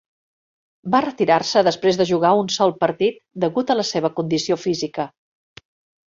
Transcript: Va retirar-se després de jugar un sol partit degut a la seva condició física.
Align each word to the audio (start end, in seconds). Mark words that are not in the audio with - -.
Va 0.93 1.01
retirar-se 1.03 1.61
després 1.67 1.99
de 1.99 2.07
jugar 2.11 2.31
un 2.39 2.49
sol 2.53 2.73
partit 2.83 3.19
degut 3.43 3.73
a 3.73 3.75
la 3.81 3.85
seva 3.91 4.11
condició 4.21 4.57
física. 4.63 5.07